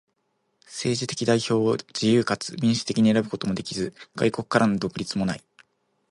[0.65, 5.43] 政治的代表を自由かつ民主的に選ぶこともできず、外国からの独立もない。